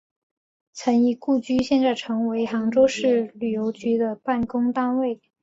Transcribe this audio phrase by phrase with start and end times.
[0.73, 5.21] 陈仪故居现在成为杭州市旅游局的办公单位。